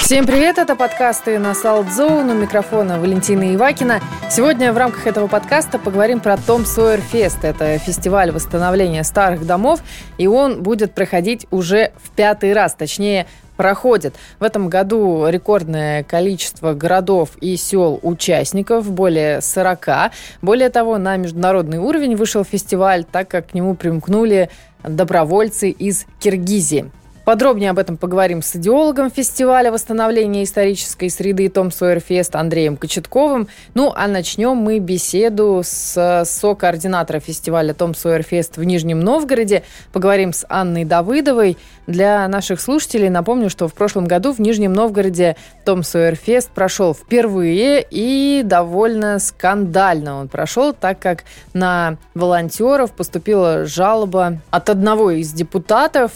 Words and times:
Всем 0.00 0.26
привет, 0.26 0.58
это 0.58 0.74
подкасты 0.74 1.38
на 1.38 1.52
Zone. 1.52 2.32
У 2.32 2.34
микрофона 2.34 2.98
Валентина 2.98 3.54
Ивакина. 3.54 4.00
Сегодня 4.28 4.72
в 4.72 4.76
рамках 4.76 5.06
этого 5.06 5.28
подкаста 5.28 5.78
поговорим 5.78 6.18
про 6.18 6.36
Том 6.36 6.66
Сойер 6.66 7.00
Фест. 7.00 7.44
Это 7.44 7.78
фестиваль 7.78 8.32
восстановления 8.32 9.04
старых 9.04 9.46
домов, 9.46 9.84
и 10.18 10.26
он 10.26 10.64
будет 10.64 10.94
проходить 10.94 11.46
уже 11.52 11.92
в 12.02 12.10
пятый 12.10 12.52
раз, 12.52 12.74
точнее, 12.74 13.26
проходит. 13.56 14.16
В 14.40 14.42
этом 14.42 14.68
году 14.68 15.28
рекордное 15.28 16.02
количество 16.02 16.74
городов 16.74 17.36
и 17.40 17.56
сел 17.56 18.00
участников, 18.02 18.90
более 18.90 19.40
40. 19.40 20.10
Более 20.42 20.70
того, 20.70 20.98
на 20.98 21.16
международный 21.16 21.78
уровень 21.78 22.16
вышел 22.16 22.42
фестиваль, 22.42 23.04
так 23.04 23.28
как 23.28 23.50
к 23.50 23.54
нему 23.54 23.76
примкнули 23.76 24.50
добровольцы 24.82 25.70
из 25.70 26.04
Киргизии. 26.18 26.90
Подробнее 27.24 27.70
об 27.70 27.78
этом 27.78 27.96
поговорим 27.96 28.42
с 28.42 28.56
идеологом 28.56 29.08
фестиваля 29.08 29.70
восстановления 29.70 30.42
исторической 30.42 31.08
среды 31.08 31.48
Том 31.48 31.70
Сойерфест 31.70 32.34
Андреем 32.34 32.76
Кочетковым. 32.76 33.46
Ну, 33.74 33.92
а 33.94 34.08
начнем 34.08 34.56
мы 34.56 34.80
беседу 34.80 35.62
с 35.64 36.24
со-координатора 36.24 37.20
фестиваля 37.20 37.74
Том 37.74 37.94
Сойерфест 37.94 38.56
в 38.56 38.64
Нижнем 38.64 38.98
Новгороде. 38.98 39.62
Поговорим 39.92 40.32
с 40.32 40.44
Анной 40.48 40.84
Давыдовой. 40.84 41.56
Для 41.86 42.26
наших 42.26 42.60
слушателей 42.60 43.08
напомню, 43.08 43.50
что 43.50 43.68
в 43.68 43.74
прошлом 43.74 44.06
году 44.06 44.32
в 44.32 44.40
Нижнем 44.40 44.72
Новгороде 44.72 45.36
Том 45.64 45.84
Сойерфест 45.84 46.50
прошел 46.50 46.92
впервые 46.92 47.86
и 47.88 48.42
довольно 48.44 49.20
скандально 49.20 50.18
он 50.18 50.28
прошел, 50.28 50.72
так 50.72 50.98
как 50.98 51.22
на 51.54 51.98
волонтеров 52.14 52.90
поступила 52.92 53.64
жалоба 53.64 54.38
от 54.50 54.70
одного 54.70 55.12
из 55.12 55.32
депутатов 55.32 56.12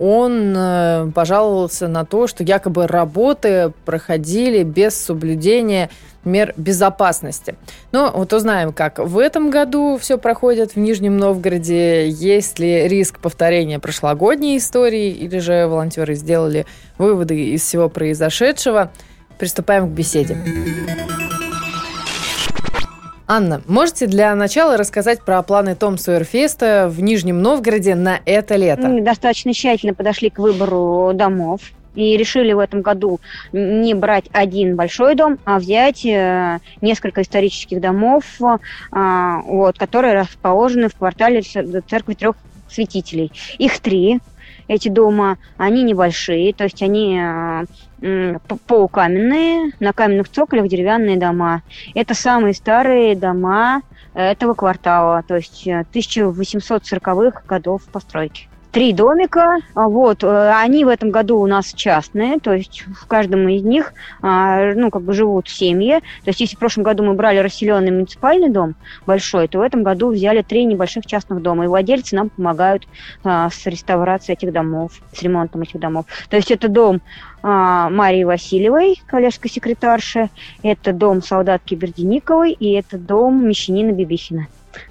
он 0.00 0.54
э, 0.56 1.10
пожаловался 1.14 1.86
на 1.86 2.06
то, 2.06 2.26
что 2.26 2.42
якобы 2.42 2.86
работы 2.86 3.72
проходили 3.84 4.62
без 4.62 4.94
соблюдения 4.96 5.90
мер 6.24 6.54
безопасности. 6.56 7.54
Но 7.92 8.10
вот 8.14 8.32
узнаем, 8.32 8.72
как 8.72 8.98
в 8.98 9.18
этом 9.18 9.50
году 9.50 9.98
все 10.00 10.16
проходит 10.16 10.72
в 10.72 10.78
Нижнем 10.78 11.18
Новгороде, 11.18 12.08
есть 12.08 12.58
ли 12.58 12.88
риск 12.88 13.18
повторения 13.18 13.78
прошлогодней 13.78 14.56
истории, 14.56 15.10
или 15.10 15.38
же 15.38 15.66
волонтеры 15.66 16.14
сделали 16.14 16.64
выводы 16.96 17.52
из 17.52 17.62
всего 17.62 17.90
произошедшего. 17.90 18.90
Приступаем 19.38 19.86
к 19.86 19.90
беседе. 19.90 20.38
Анна, 23.32 23.62
можете 23.68 24.08
для 24.08 24.34
начала 24.34 24.76
рассказать 24.76 25.22
про 25.22 25.40
планы 25.44 25.76
Том 25.76 25.98
Сойерфеста 25.98 26.88
в 26.90 27.00
Нижнем 27.00 27.40
Новгороде 27.40 27.94
на 27.94 28.18
это 28.24 28.56
лето? 28.56 28.88
Мы 28.88 29.02
достаточно 29.02 29.54
тщательно 29.54 29.94
подошли 29.94 30.30
к 30.30 30.40
выбору 30.40 31.12
домов 31.14 31.60
и 31.94 32.16
решили 32.16 32.52
в 32.52 32.58
этом 32.58 32.82
году 32.82 33.20
не 33.52 33.94
брать 33.94 34.24
один 34.32 34.74
большой 34.74 35.14
дом, 35.14 35.38
а 35.44 35.60
взять 35.60 36.04
э, 36.04 36.58
несколько 36.80 37.22
исторических 37.22 37.80
домов, 37.80 38.24
э, 38.40 38.56
вот, 39.44 39.78
которые 39.78 40.14
расположены 40.14 40.88
в 40.88 40.96
квартале 40.96 41.42
церкви 41.42 42.14
трех 42.14 42.34
святителей. 42.68 43.30
Их 43.58 43.78
три 43.78 44.18
эти 44.70 44.88
дома, 44.88 45.36
они 45.56 45.82
небольшие, 45.82 46.54
то 46.54 46.62
есть 46.62 46.80
они 46.80 47.20
э, 47.20 48.38
полукаменные, 48.68 49.72
на 49.80 49.92
каменных 49.92 50.28
цоколях 50.28 50.68
деревянные 50.68 51.16
дома. 51.18 51.62
Это 51.94 52.14
самые 52.14 52.54
старые 52.54 53.16
дома 53.16 53.82
этого 54.14 54.54
квартала, 54.54 55.24
то 55.26 55.34
есть 55.36 55.66
1840-х 55.66 57.40
э, 57.40 57.48
годов 57.48 57.82
постройки 57.90 58.49
три 58.70 58.92
домика. 58.92 59.58
А, 59.74 59.88
вот, 59.88 60.22
э, 60.22 60.52
они 60.54 60.84
в 60.84 60.88
этом 60.88 61.10
году 61.10 61.38
у 61.38 61.46
нас 61.46 61.72
частные, 61.72 62.38
то 62.38 62.52
есть 62.52 62.84
в 62.86 63.06
каждом 63.06 63.48
из 63.48 63.62
них, 63.62 63.92
а, 64.22 64.74
ну, 64.74 64.90
как 64.90 65.02
бы 65.02 65.12
живут 65.12 65.48
семьи. 65.48 66.00
То 66.24 66.28
есть 66.28 66.40
если 66.40 66.56
в 66.56 66.58
прошлом 66.58 66.84
году 66.84 67.02
мы 67.02 67.14
брали 67.14 67.38
расселенный 67.38 67.90
муниципальный 67.90 68.48
дом 68.48 68.74
большой, 69.06 69.48
то 69.48 69.58
в 69.58 69.62
этом 69.62 69.82
году 69.82 70.10
взяли 70.10 70.42
три 70.42 70.64
небольших 70.64 71.06
частных 71.06 71.42
дома. 71.42 71.64
И 71.64 71.68
владельцы 71.68 72.14
нам 72.14 72.30
помогают 72.30 72.86
а, 73.24 73.50
с 73.50 73.66
реставрацией 73.66 74.36
этих 74.36 74.52
домов, 74.52 74.92
с 75.12 75.22
ремонтом 75.22 75.62
этих 75.62 75.80
домов. 75.80 76.06
То 76.28 76.36
есть 76.36 76.50
это 76.50 76.68
дом 76.68 77.00
Марии 77.42 78.24
Васильевой, 78.24 79.00
коллежской 79.06 79.50
секретарши, 79.50 80.28
это 80.62 80.92
дом 80.92 81.22
солдатки 81.22 81.74
Бердениковой 81.74 82.52
и 82.52 82.72
это 82.72 82.98
дом 82.98 83.48
мещанина 83.48 83.92
Бибихина. 83.92 84.46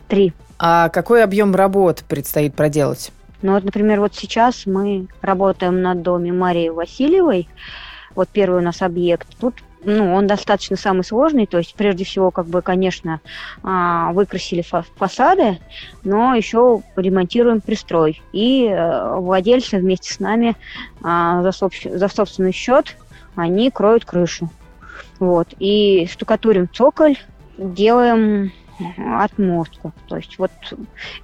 Три. 0.08 0.34
А 0.58 0.90
какой 0.90 1.24
объем 1.24 1.54
работ 1.54 2.04
предстоит 2.08 2.56
проделать? 2.56 3.12
Ну 3.42 3.54
вот, 3.54 3.64
например, 3.64 4.00
вот 4.00 4.16
сейчас 4.16 4.66
мы 4.66 5.08
работаем 5.22 5.82
над 5.82 6.02
домом 6.02 6.38
Марии 6.38 6.70
Васильевой. 6.70 7.48
Вот 8.16 8.28
первый 8.30 8.60
у 8.60 8.64
нас 8.64 8.82
объект. 8.82 9.28
Тут 9.40 9.56
ну, 9.84 10.14
он 10.14 10.28
достаточно 10.28 10.76
самый 10.76 11.04
сложный, 11.04 11.46
то 11.46 11.58
есть 11.58 11.74
прежде 11.76 12.04
всего, 12.04 12.32
как 12.32 12.48
бы, 12.48 12.62
конечно, 12.62 13.22
а, 13.64 14.12
выкрасили 14.12 14.62
фасады, 14.62 15.60
но 16.04 16.36
еще 16.36 16.82
ремонтируем 16.98 17.62
пристрой. 17.62 18.22
И 18.34 18.68
э, 18.68 19.16
владельцы 19.16 19.78
вместе 19.78 20.14
с 20.14 20.20
нами 20.20 20.58
а, 21.02 21.42
за 21.42 22.08
собственный 22.10 22.52
счет 22.52 22.98
они 23.36 23.72
кроют 23.72 24.04
крышу. 24.04 24.50
Вот. 25.20 25.48
И 25.60 26.08
штукатурим 26.12 26.68
цоколь, 26.68 27.18
делаем 27.58 28.52
отмостку. 28.98 29.92
То 30.08 30.18
есть 30.18 30.38
вот 30.38 30.52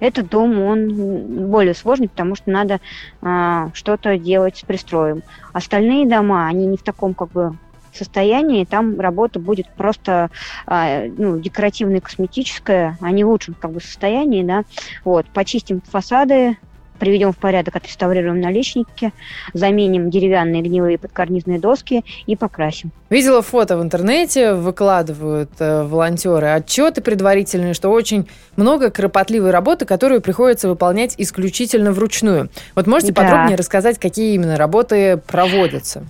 этот 0.00 0.28
дом, 0.28 0.58
он 0.60 1.48
более 1.48 1.74
сложный, 1.74 2.08
потому 2.08 2.34
что 2.34 2.50
надо 2.50 2.80
а, 3.22 3.70
что-то 3.74 4.18
делать 4.18 4.56
с 4.56 4.62
пристроем. 4.62 5.22
Остальные 5.52 6.06
дома, 6.06 6.46
они 6.46 6.66
не 6.66 6.76
в 6.76 6.82
таком 6.82 7.14
как 7.14 7.30
бы 7.30 7.56
состоянии, 7.96 8.64
там 8.64 9.00
работа 9.00 9.38
будет 9.38 9.68
просто 9.70 10.30
а, 10.66 11.06
ну, 11.16 11.38
декоративная, 11.38 12.00
косметическая, 12.00 12.98
а 13.00 13.10
не 13.10 13.24
в 13.24 13.28
лучшем 13.28 13.54
как 13.54 13.72
бы 13.72 13.80
состоянии, 13.80 14.42
да. 14.42 14.64
Вот, 15.04 15.26
почистим 15.26 15.80
фасады, 15.80 16.58
приведем 16.96 17.32
в 17.32 17.36
порядок, 17.36 17.76
отреставрируем 17.76 18.40
наличники, 18.40 19.12
заменим 19.52 20.10
деревянные 20.10 20.62
гнилые 20.62 20.98
подкарнизные 20.98 21.58
доски 21.58 22.04
и 22.26 22.36
покрасим. 22.36 22.90
Видела 23.10 23.42
фото 23.42 23.78
в 23.78 23.82
интернете, 23.82 24.54
выкладывают 24.54 25.50
э, 25.58 25.84
волонтеры 25.84 26.48
отчеты 26.48 27.00
предварительные, 27.00 27.74
что 27.74 27.90
очень 27.90 28.28
много 28.56 28.90
кропотливой 28.90 29.50
работы, 29.50 29.84
которую 29.84 30.20
приходится 30.20 30.68
выполнять 30.68 31.14
исключительно 31.18 31.92
вручную. 31.92 32.50
Вот 32.74 32.86
можете 32.86 33.12
да. 33.12 33.22
подробнее 33.22 33.56
рассказать, 33.56 33.98
какие 33.98 34.34
именно 34.34 34.56
работы 34.56 35.18
проводятся? 35.18 36.04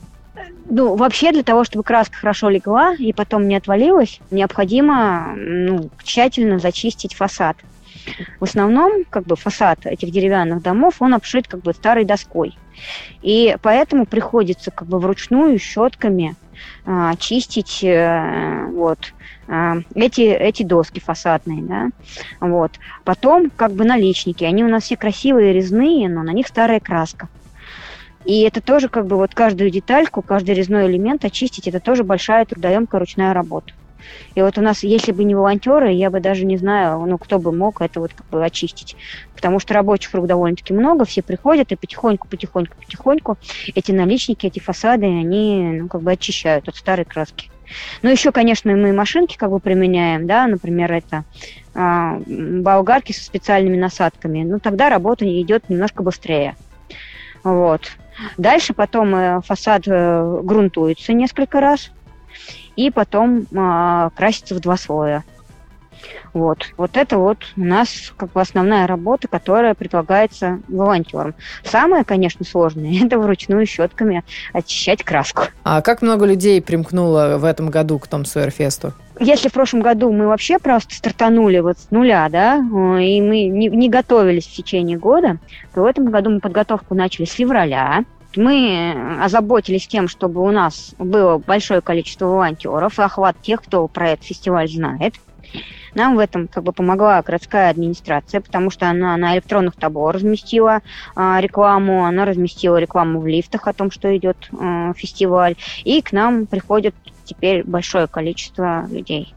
Ну, 0.68 0.96
вообще 0.96 1.32
для 1.32 1.42
того, 1.42 1.64
чтобы 1.64 1.84
краска 1.84 2.16
хорошо 2.16 2.48
легла 2.48 2.94
и 2.98 3.12
потом 3.12 3.46
не 3.46 3.56
отвалилась, 3.56 4.20
необходимо 4.30 5.34
ну, 5.36 5.90
тщательно 6.02 6.58
зачистить 6.58 7.14
фасад. 7.14 7.56
В 8.40 8.44
основном, 8.44 9.04
как 9.08 9.24
бы, 9.24 9.36
фасад 9.36 9.86
этих 9.86 10.10
деревянных 10.10 10.62
домов, 10.62 10.96
он 11.00 11.14
обшит, 11.14 11.48
как 11.48 11.60
бы, 11.60 11.72
старой 11.72 12.04
доской. 12.04 12.56
И 13.22 13.56
поэтому 13.62 14.06
приходится, 14.06 14.70
как 14.70 14.88
бы, 14.88 14.98
вручную 14.98 15.58
щетками 15.58 16.36
а, 16.84 17.16
чистить 17.16 17.82
э, 17.82 18.66
вот, 18.72 19.12
а, 19.48 19.76
эти, 19.94 20.22
эти 20.22 20.62
доски 20.62 21.00
фасадные, 21.00 21.62
да, 21.62 21.88
вот. 22.40 22.72
Потом, 23.04 23.50
как 23.50 23.72
бы, 23.72 23.84
наличники, 23.84 24.44
они 24.44 24.64
у 24.64 24.68
нас 24.68 24.84
все 24.84 24.96
красивые, 24.96 25.52
резные, 25.52 26.08
но 26.08 26.22
на 26.22 26.30
них 26.30 26.46
старая 26.46 26.80
краска. 26.80 27.28
И 28.24 28.42
это 28.42 28.60
тоже 28.60 28.88
как 28.88 29.06
бы 29.06 29.16
вот 29.16 29.34
каждую 29.34 29.70
детальку, 29.70 30.20
каждый 30.20 30.54
резной 30.54 30.88
элемент 30.88 31.24
очистить, 31.24 31.68
это 31.68 31.78
тоже 31.78 32.02
большая 32.02 32.44
трудоемкая 32.44 32.98
ручная 32.98 33.32
работа. 33.32 33.72
И 34.34 34.42
вот 34.42 34.58
у 34.58 34.60
нас, 34.60 34.82
если 34.82 35.12
бы 35.12 35.24
не 35.24 35.34
волонтеры, 35.34 35.92
я 35.92 36.10
бы 36.10 36.20
даже 36.20 36.44
не 36.44 36.56
знаю, 36.56 37.04
ну, 37.06 37.18
кто 37.18 37.38
бы 37.38 37.52
мог 37.52 37.80
это 37.80 38.00
вот 38.00 38.12
как 38.14 38.26
бы 38.28 38.44
очистить. 38.44 38.96
Потому 39.34 39.58
что 39.60 39.74
рабочих 39.74 40.12
рук 40.14 40.26
довольно-таки 40.26 40.72
много, 40.72 41.04
все 41.04 41.22
приходят 41.22 41.72
и 41.72 41.76
потихоньку, 41.76 42.28
потихоньку, 42.28 42.76
потихоньку 42.76 43.38
эти 43.74 43.92
наличники, 43.92 44.46
эти 44.46 44.58
фасады, 44.58 45.06
они, 45.06 45.80
ну, 45.80 45.88
как 45.88 46.02
бы 46.02 46.12
очищают 46.12 46.68
от 46.68 46.76
старой 46.76 47.04
краски. 47.04 47.50
Ну, 48.02 48.10
еще, 48.10 48.32
конечно, 48.32 48.72
мы 48.72 48.92
машинки 48.92 49.36
как 49.36 49.50
бы 49.50 49.58
применяем, 49.58 50.26
да, 50.26 50.46
например, 50.46 50.92
это 50.92 51.24
э, 51.74 52.60
болгарки 52.62 53.12
со 53.12 53.24
специальными 53.24 53.76
насадками. 53.76 54.42
Ну, 54.44 54.60
тогда 54.60 54.88
работа 54.88 55.24
идет 55.40 55.68
немножко 55.68 56.02
быстрее. 56.02 56.56
Вот. 57.42 57.82
Дальше 58.38 58.72
потом 58.74 59.14
э, 59.14 59.40
фасад 59.44 59.82
э, 59.86 60.40
грунтуется 60.42 61.12
несколько 61.12 61.60
раз 61.60 61.90
и 62.76 62.90
потом 62.90 63.46
э, 63.50 64.10
красится 64.14 64.54
в 64.54 64.60
два 64.60 64.76
слоя. 64.76 65.24
Вот. 66.32 66.66
вот 66.76 66.98
это 66.98 67.16
вот 67.16 67.38
у 67.56 67.64
нас 67.64 68.12
как 68.16 68.32
бы 68.32 68.40
основная 68.42 68.86
работа, 68.86 69.26
которая 69.26 69.74
предлагается 69.74 70.60
волонтерам. 70.68 71.34
Самое, 71.64 72.04
конечно, 72.04 72.44
сложное– 72.44 73.04
это 73.06 73.18
вручную 73.18 73.64
щетками 73.64 74.22
очищать 74.52 75.02
краску. 75.02 75.44
А 75.64 75.80
как 75.80 76.02
много 76.02 76.26
людей 76.26 76.60
примкнуло 76.60 77.38
в 77.38 77.44
этом 77.44 77.70
году 77.70 77.98
к 77.98 78.06
Том 78.06 78.26
Сойерфесту? 78.26 78.92
Если 79.18 79.48
в 79.48 79.52
прошлом 79.52 79.80
году 79.80 80.12
мы 80.12 80.26
вообще 80.26 80.58
просто 80.58 80.94
стартанули 80.94 81.60
вот 81.60 81.78
с 81.78 81.90
нуля, 81.90 82.28
да, 82.30 82.56
и 82.56 83.20
мы 83.22 83.44
не, 83.44 83.68
не 83.68 83.88
готовились 83.88 84.46
в 84.46 84.54
течение 84.54 84.98
года, 84.98 85.38
то 85.74 85.80
в 85.82 85.86
этом 85.86 86.10
году 86.10 86.28
мы 86.28 86.40
подготовку 86.40 86.94
начали 86.94 87.24
с 87.24 87.32
февраля. 87.32 88.04
Мы 88.36 89.18
озаботились 89.22 89.88
тем, 89.88 90.08
чтобы 90.08 90.42
у 90.42 90.50
нас 90.50 90.94
было 90.98 91.38
большое 91.38 91.80
количество 91.80 92.26
волонтеров 92.26 92.98
и 92.98 93.02
охват 93.02 93.40
тех, 93.42 93.62
кто 93.62 93.88
про 93.88 94.10
этот 94.10 94.26
фестиваль 94.26 94.68
знает. 94.68 95.14
Нам 95.94 96.16
в 96.16 96.18
этом 96.18 96.48
как 96.48 96.62
бы 96.62 96.72
помогла 96.72 97.22
городская 97.22 97.70
администрация, 97.70 98.42
потому 98.42 98.68
что 98.68 98.90
она 98.90 99.16
на 99.16 99.34
электронных 99.34 99.76
табло 99.76 100.12
разместила 100.12 100.82
э, 101.16 101.36
рекламу, 101.40 102.04
она 102.04 102.26
разместила 102.26 102.76
рекламу 102.76 103.20
в 103.20 103.26
лифтах 103.26 103.66
о 103.66 103.72
том, 103.72 103.90
что 103.90 104.14
идет 104.14 104.36
э, 104.52 104.92
фестиваль, 104.94 105.56
и 105.84 106.02
к 106.02 106.12
нам 106.12 106.46
приходит 106.46 106.94
теперь 107.24 107.64
большое 107.64 108.08
количество 108.08 108.86
людей. 108.90 109.35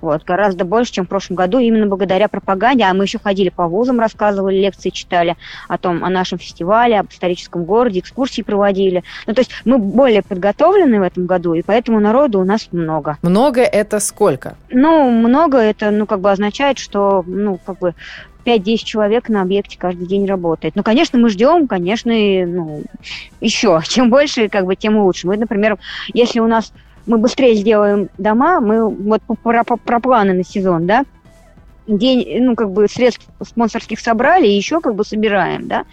Вот, 0.00 0.24
гораздо 0.24 0.64
больше, 0.64 0.92
чем 0.92 1.06
в 1.06 1.08
прошлом 1.08 1.36
году, 1.36 1.58
именно 1.58 1.86
благодаря 1.86 2.28
пропаганде. 2.28 2.84
А 2.84 2.94
мы 2.94 3.04
еще 3.04 3.18
ходили 3.18 3.48
по 3.48 3.66
вузам, 3.66 3.98
рассказывали, 3.98 4.56
лекции 4.56 4.90
читали 4.90 5.36
о 5.68 5.78
том, 5.78 6.04
о 6.04 6.10
нашем 6.10 6.38
фестивале, 6.38 6.98
об 6.98 7.10
историческом 7.10 7.64
городе, 7.64 8.00
экскурсии 8.00 8.42
проводили. 8.42 9.04
Ну, 9.26 9.34
то 9.34 9.40
есть 9.40 9.50
мы 9.64 9.78
более 9.78 10.22
подготовлены 10.22 11.00
в 11.00 11.02
этом 11.02 11.26
году, 11.26 11.54
и 11.54 11.62
поэтому 11.62 12.00
народу 12.00 12.40
у 12.40 12.44
нас 12.44 12.68
много. 12.72 13.18
Много 13.22 13.62
это 13.62 14.00
сколько? 14.00 14.56
Ну, 14.70 15.10
много 15.10 15.58
это, 15.58 15.90
ну, 15.90 16.06
как 16.06 16.20
бы 16.20 16.30
означает, 16.30 16.78
что, 16.78 17.24
ну, 17.26 17.58
как 17.64 17.78
бы 17.78 17.94
5-10 18.46 18.76
человек 18.78 19.28
на 19.28 19.42
объекте 19.42 19.76
каждый 19.76 20.06
день 20.06 20.26
работает. 20.26 20.76
Ну, 20.76 20.82
конечно, 20.82 21.18
мы 21.18 21.28
ждем, 21.28 21.66
конечно, 21.66 22.10
и, 22.10 22.44
ну, 22.44 22.84
еще. 23.40 23.80
Чем 23.88 24.08
больше, 24.08 24.48
как 24.48 24.64
бы, 24.64 24.76
тем 24.76 24.96
лучше. 24.98 25.26
Мы, 25.26 25.36
например, 25.36 25.78
если 26.14 26.38
у 26.38 26.46
нас 26.46 26.72
мы 27.06 27.18
быстрее 27.18 27.54
сделаем 27.54 28.08
дома, 28.18 28.60
мы 28.60 28.88
вот 28.88 29.22
про, 29.42 29.64
про, 29.64 29.76
про 29.76 30.00
планы 30.00 30.32
на 30.32 30.44
сезон, 30.44 30.86
да, 30.86 31.04
день, 31.86 32.42
ну, 32.42 32.54
как 32.56 32.70
бы 32.70 32.88
средств 32.88 33.26
спонсорских 33.42 34.00
собрали 34.00 34.46
и 34.46 34.56
еще 34.56 34.80
как 34.80 34.94
бы 34.94 35.04
собираем, 35.04 35.68
да. 35.68 35.84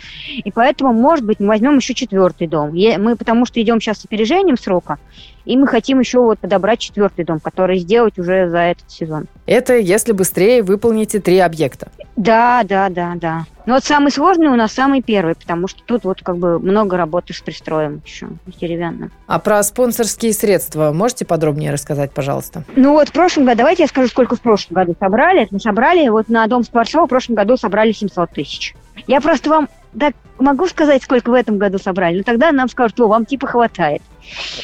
И 0.44 0.52
поэтому, 0.52 0.94
может 0.94 1.26
быть, 1.26 1.40
мы 1.40 1.48
возьмем 1.48 1.78
еще 1.78 1.94
четвертый 1.94 2.48
дом. 2.48 2.72
Мы 2.74 3.16
потому 3.16 3.46
что 3.46 3.62
идем 3.62 3.80
сейчас 3.80 4.00
с 4.00 4.06
опережением 4.06 4.58
срока, 4.58 4.98
и 5.46 5.58
мы 5.58 5.68
хотим 5.68 6.00
еще 6.00 6.20
вот 6.20 6.40
подобрать 6.40 6.80
четвертый 6.80 7.26
дом, 7.26 7.40
который 7.40 7.78
сделать 7.80 8.18
уже 8.18 8.50
за 8.50 8.60
этот 8.60 8.90
сезон. 8.90 9.28
Это 9.46 9.78
если 9.78 10.12
быстрее 10.14 10.64
выполните 10.64 11.20
три 11.20 11.40
объекта. 11.40 11.92
Да, 12.16 12.64
да, 12.64 12.90
да, 12.90 13.14
да. 13.16 13.46
Но 13.66 13.76
вот 13.76 13.84
самый 13.84 14.12
сложный 14.12 14.48
у 14.48 14.56
нас 14.56 14.74
самый 14.74 15.02
первый, 15.02 15.36
потому 15.36 15.68
что 15.68 15.82
тут 15.86 16.04
вот 16.04 16.22
как 16.22 16.38
бы 16.38 16.60
много 16.60 16.98
работы 16.98 17.34
с 17.34 17.42
пристроем 17.42 18.02
еще, 18.06 18.28
с 18.46 18.58
деревянным. 18.58 19.12
А 19.26 19.40
про 19.40 19.64
спонсорские 19.64 20.34
средства 20.34 20.92
можете 20.92 21.26
подробнее 21.26 21.72
рассказать, 21.72 22.12
пожалуйста? 22.12 22.64
Ну 22.76 22.94
вот 22.94 23.10
в 23.10 23.14
прошлом 23.14 23.46
году, 23.46 23.60
давайте 23.60 23.84
я 23.84 23.88
скажу, 23.88 24.08
сколько 24.08 24.36
в 24.36 24.42
прошлом 24.42 24.76
году 24.76 24.96
собрали. 25.00 25.48
Мы 25.50 25.60
собрали, 25.60 26.08
вот 26.10 26.30
на 26.30 26.46
Дом 26.48 26.64
Скворцова 26.64 27.06
в 27.06 27.10
прошлом 27.10 27.36
году 27.36 27.58
собрали 27.58 27.92
700 27.92 28.32
тысяч. 28.32 28.76
Я 29.08 29.22
просто 29.22 29.50
вам 29.50 29.70
так 29.98 30.14
могу 30.40 30.68
сказать, 30.68 31.04
сколько 31.04 31.30
в 31.30 31.34
этом 31.34 31.58
году 31.58 31.78
собрали, 31.78 32.18
но 32.18 32.24
тогда 32.24 32.52
нам 32.52 32.68
скажут, 32.68 33.00
о, 33.00 33.08
вам 33.08 33.26
типа 33.26 33.48
хватает. 33.48 34.02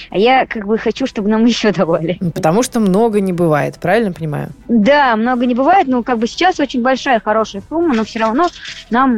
А 0.10 0.18
я 0.18 0.46
как 0.46 0.66
бы 0.66 0.78
хочу, 0.78 1.06
чтобы 1.06 1.30
нам 1.30 1.46
еще 1.46 1.72
давали. 1.72 2.18
Потому 2.34 2.64
что 2.64 2.80
много 2.80 3.22
не 3.22 3.34
бывает, 3.34 3.78
правильно 3.80 4.12
понимаю? 4.12 4.50
Да, 4.68 5.16
много 5.16 5.46
не 5.46 5.56
бывает, 5.56 5.88
но 5.88 6.04
как 6.04 6.20
бы 6.20 6.28
сейчас 6.28 6.60
очень 6.60 6.82
большая, 6.82 7.20
хорошая 7.20 7.62
сумма, 7.68 7.96
но 7.96 8.04
все 8.04 8.20
равно 8.20 8.50
нам, 8.90 9.14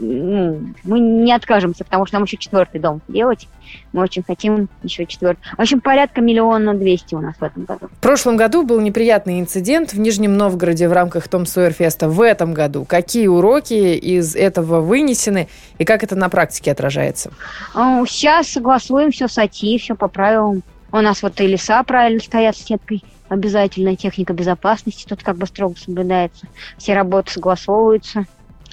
ну, 0.00 0.60
мы 0.84 1.00
не 1.00 1.32
откажемся, 1.32 1.84
потому 1.84 2.06
что 2.06 2.16
нам 2.16 2.24
еще 2.24 2.36
четвертый 2.36 2.80
дом 2.80 3.00
делать. 3.08 3.48
Мы 3.92 4.02
очень 4.02 4.22
хотим 4.22 4.68
еще 4.82 5.06
четвертый. 5.06 5.40
В 5.56 5.60
общем, 5.60 5.80
порядка 5.80 6.20
миллиона 6.20 6.74
двести 6.74 7.14
у 7.14 7.20
нас 7.20 7.34
в 7.38 7.42
этом 7.42 7.64
году. 7.64 7.88
В 7.90 8.00
прошлом 8.00 8.36
году 8.36 8.62
был 8.62 8.80
неприятный 8.80 9.40
инцидент 9.40 9.92
в 9.92 9.98
Нижнем 9.98 10.36
Новгороде 10.36 10.88
в 10.88 10.92
рамках 10.92 11.28
Том 11.28 11.46
Сойерфеста. 11.46 12.08
В 12.08 12.20
этом 12.20 12.54
году 12.54 12.84
какие 12.84 13.26
уроки 13.26 13.94
из 13.94 14.34
этого 14.36 14.80
вынесены 14.80 15.48
и 15.78 15.84
как 15.84 16.02
это 16.02 16.16
на 16.16 16.28
практике 16.28 16.72
отражается? 16.72 17.30
Сейчас 17.74 18.48
согласуем 18.48 19.10
все 19.12 19.28
с 19.28 19.38
АТИ, 19.38 19.78
все 19.84 19.94
по 19.94 20.08
правилам. 20.08 20.62
У 20.90 20.96
нас 20.96 21.22
вот 21.22 21.40
и 21.40 21.46
леса 21.46 21.82
правильно 21.84 22.20
стоят 22.20 22.56
с 22.56 22.64
сеткой. 22.64 23.04
Обязательная 23.28 23.96
техника 23.96 24.32
безопасности 24.32 25.06
тут 25.06 25.22
как 25.22 25.36
бы 25.36 25.46
строго 25.46 25.76
соблюдается. 25.76 26.46
Все 26.78 26.94
работы 26.94 27.32
согласовываются. 27.32 28.24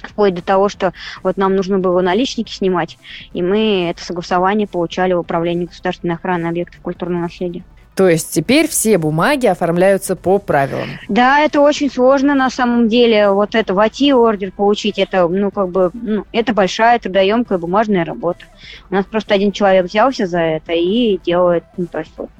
Вплоть 0.02 0.34
до 0.34 0.42
того, 0.42 0.68
что 0.68 0.92
вот 1.22 1.36
нам 1.36 1.54
нужно 1.54 1.78
было 1.78 2.00
наличники 2.00 2.50
снимать, 2.50 2.98
и 3.32 3.40
мы 3.40 3.88
это 3.88 4.02
согласование 4.02 4.66
получали 4.66 5.12
в 5.12 5.20
управлении 5.20 5.66
государственной 5.66 6.14
охраны 6.14 6.46
объектов 6.46 6.80
культурного 6.80 7.22
наследия. 7.22 7.62
То 7.94 8.08
есть 8.08 8.32
теперь 8.32 8.68
все 8.68 8.96
бумаги 8.96 9.46
оформляются 9.46 10.16
по 10.16 10.38
правилам. 10.38 10.88
Да, 11.08 11.40
это 11.40 11.60
очень 11.60 11.90
сложно 11.90 12.34
на 12.34 12.48
самом 12.48 12.88
деле. 12.88 13.30
Вот 13.30 13.54
это 13.54 13.74
ВАТИ 13.74 14.12
ордер 14.12 14.50
получить, 14.50 14.98
это, 14.98 15.28
ну, 15.28 15.50
как 15.50 15.68
бы, 15.68 15.90
ну, 15.92 16.24
это 16.32 16.54
большая 16.54 16.98
трудоемкая 16.98 17.58
бумажная 17.58 18.04
работа. 18.04 18.46
У 18.90 18.94
нас 18.94 19.04
просто 19.04 19.34
один 19.34 19.52
человек 19.52 19.86
взялся 19.86 20.26
за 20.26 20.40
это 20.40 20.72
и 20.72 21.18
делает, 21.18 21.64
ну, 21.76 21.86
то 21.86 21.98
есть 21.98 22.12
вот, 22.16 22.30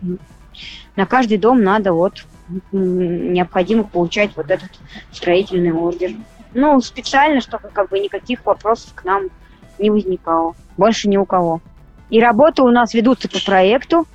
на 0.96 1.04
каждый 1.04 1.36
дом 1.36 1.62
надо 1.62 1.92
вот 1.92 2.24
необходимо 2.72 3.84
получать 3.84 4.30
вот 4.36 4.50
этот 4.50 4.70
строительный 5.10 5.72
ордер. 5.72 6.12
Ну, 6.54 6.80
специально, 6.80 7.40
чтобы 7.40 7.68
как 7.72 7.90
бы 7.90 7.98
никаких 7.98 8.44
вопросов 8.44 8.92
к 8.94 9.04
нам 9.04 9.24
не 9.78 9.90
возникало. 9.90 10.54
Больше 10.76 11.08
ни 11.08 11.16
у 11.16 11.24
кого. 11.24 11.60
И 12.10 12.20
работы 12.20 12.62
у 12.62 12.68
нас 12.68 12.92
ведутся 12.92 13.28
по 13.28 13.42
проекту, 13.42 14.06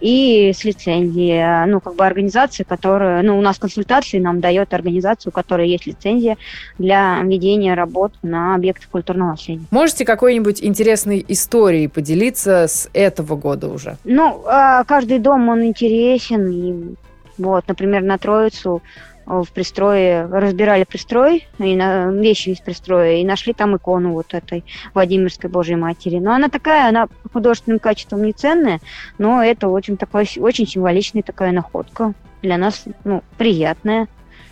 и 0.00 0.52
с 0.54 0.64
лицензией. 0.64 1.66
Ну, 1.66 1.80
как 1.80 1.94
бы 1.94 2.04
организация, 2.04 2.64
которая... 2.64 3.22
Ну, 3.22 3.38
у 3.38 3.40
нас 3.40 3.58
консультации 3.58 4.18
нам 4.18 4.40
дает 4.40 4.74
организация, 4.74 5.30
у 5.30 5.32
которой 5.32 5.68
есть 5.68 5.86
лицензия 5.86 6.36
для 6.78 7.20
ведения 7.22 7.74
работ 7.74 8.12
на 8.22 8.54
объектах 8.54 8.88
культурного 8.90 9.30
наследия. 9.30 9.64
Можете 9.70 10.04
какой-нибудь 10.04 10.62
интересной 10.62 11.24
историей 11.28 11.88
поделиться 11.88 12.66
с 12.68 12.88
этого 12.92 13.36
года 13.36 13.68
уже? 13.68 13.96
Ну, 14.04 14.42
а, 14.46 14.84
каждый 14.84 15.18
дом, 15.18 15.48
он 15.48 15.64
интересен. 15.64 16.50
И 16.50 16.94
вот, 17.38 17.66
например, 17.68 18.02
на 18.02 18.18
Троицу 18.18 18.82
в 19.26 19.46
пристрое, 19.52 20.28
разбирали 20.28 20.84
пристрой, 20.84 21.46
и 21.58 21.74
на, 21.74 22.10
вещи 22.12 22.50
из 22.50 22.60
пристроя, 22.60 23.16
и 23.16 23.24
нашли 23.24 23.52
там 23.52 23.76
икону 23.76 24.12
вот 24.12 24.32
этой 24.32 24.64
Владимирской 24.94 25.50
Божьей 25.50 25.76
Матери. 25.76 26.18
Но 26.18 26.32
она 26.32 26.48
такая, 26.48 26.88
она 26.88 27.08
художественным 27.32 27.80
качеством 27.80 28.22
не 28.22 28.32
ценная, 28.32 28.80
но 29.18 29.42
это 29.42 29.68
очень, 29.68 29.96
такой, 29.96 30.28
очень 30.38 30.66
символичная 30.66 31.22
такая 31.22 31.52
находка. 31.52 32.14
Для 32.42 32.56
нас 32.56 32.84
ну, 33.04 33.22
приятная. 33.36 34.06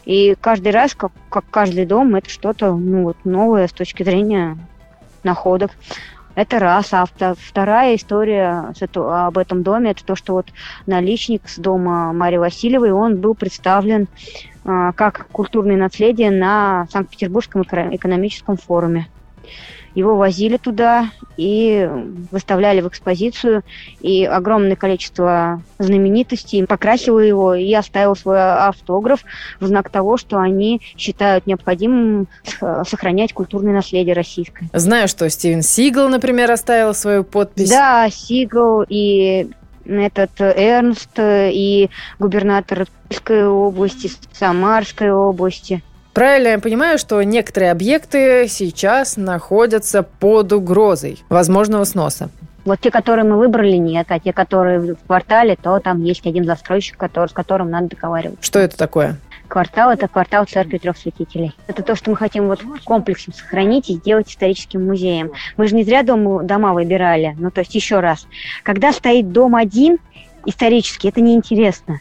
И 0.05 0.37
каждый 0.41 0.73
раз, 0.73 0.94
как, 0.94 1.12
как 1.31 1.44
каждый 1.50 1.87
дом, 1.87 2.15
это 2.17 2.29
что-то 2.29 2.75
ну, 2.75 3.05
вот 3.05 3.17
новое 3.25 3.69
с 3.69 3.73
точки 3.73 4.03
зрения 4.03 4.59
находок. 5.23 5.71
Это 6.35 6.59
раз. 6.59 6.93
А 6.93 7.05
вторая 7.07 7.95
история 7.95 8.73
об 8.95 9.38
этом 9.38 9.62
доме, 9.62 9.93
это 9.93 10.05
то, 10.05 10.17
что 10.17 10.35
вот 10.35 10.47
наличник 10.87 11.49
с 11.49 11.57
дома 11.59 12.12
Марии 12.12 12.38
Васильевой, 12.38 12.91
он 12.91 13.21
был 13.21 13.35
представлен 13.35 14.09
а, 14.64 14.93
как 14.93 15.29
культурное 15.31 15.76
наследие 15.76 16.31
на 16.31 16.87
Санкт-Петербургском 16.91 17.62
экономическом 17.62 18.57
форуме. 18.57 19.09
Его 19.95 20.17
возили 20.17 20.57
туда 20.57 21.11
и 21.37 21.89
выставляли 22.31 22.81
в 22.81 22.89
экспозицию, 22.89 23.63
и 24.01 24.25
огромное 24.25 24.77
количество 24.77 25.63
знаменитостей 25.79 26.65
покрасило 26.67 27.21
его 27.21 27.55
и 27.55 27.73
оставил 27.73 28.17
свой 28.17 28.41
автограф 28.41 29.25
в 29.61 29.67
знак 29.67 29.91
того, 29.91 30.17
что 30.17 30.39
они 30.39 30.81
считают 30.97 31.47
необходимым 31.47 32.29
сохранять 32.61 33.33
культурное 33.33 33.73
наследие 33.73 34.15
российское. 34.15 34.69
Знаю, 34.73 35.09
что 35.09 35.29
Стивен 35.31 35.63
Сигал, 35.63 36.09
например, 36.09 36.51
оставил 36.51 36.95
свою 36.95 37.25
подпись. 37.25 37.71
Да, 37.71 38.09
Сигал 38.11 38.85
и 38.89 39.49
этот 39.87 40.41
Эрнст 40.41 41.11
и 41.19 41.91
губернатор 42.19 42.87
Тульской 43.09 43.47
области, 43.47 44.11
Самарской 44.33 45.13
области. 45.13 45.83
Правильно 46.14 46.49
я 46.49 46.59
понимаю, 46.61 46.97
что 46.97 47.21
некоторые 47.25 47.73
объекты 47.73 48.47
сейчас 48.49 49.16
находятся 49.16 50.04
под 50.04 50.52
угрозой 50.52 51.18
возможного 51.28 51.83
сноса? 51.83 52.30
Вот 52.64 52.78
те, 52.80 52.92
которые 52.92 53.25
мы 53.25 53.37
выбрали, 53.37 53.76
нет, 53.76 54.06
а 54.11 54.21
те, 54.21 54.33
которые 54.33 54.94
в 54.94 55.06
квартале, 55.06 55.56
то 55.61 55.80
там 55.80 56.04
есть 56.04 56.25
один 56.25 56.44
застройщик, 56.44 56.97
который, 56.97 57.28
с 57.28 57.33
которым 57.33 57.68
надо 57.68 57.88
договариваться. 57.88 58.44
Что 58.44 58.61
это 58.61 58.76
такое? 58.76 59.16
Квартал– 59.49 59.90
это 59.92 60.06
квартал 60.06 60.47
Церкви 60.47 60.78
Трех 60.78 60.97
Святителей. 60.97 61.52
Это 61.66 61.83
то, 61.83 61.97
что 61.97 62.11
мы 62.11 62.16
хотим 62.16 62.47
вот 62.47 62.62
комплексом 62.85 63.35
сохранить 63.35 63.90
и 63.90 63.94
сделать 63.94 64.30
историческим 64.30 64.87
музеем. 64.87 65.33
Мы 65.56 65.66
же 65.66 65.75
не 65.75 65.83
зря 65.83 66.04
дом, 66.04 66.47
дома 66.47 66.75
выбирали. 66.75 67.35
Ну, 67.38 67.50
то 67.50 67.61
есть, 67.61 67.75
еще 67.75 67.99
раз, 67.99 68.26
когда 68.62 68.92
стоит 68.92 69.33
дом 69.33 69.56
один 69.56 69.99
исторический, 70.47 71.09
это 71.09 71.21
неинтересно 71.21 72.00